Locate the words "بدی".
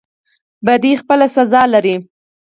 0.65-0.91